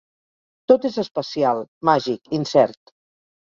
[0.71, 1.63] Tot és especial,
[1.93, 2.95] màgic, incert.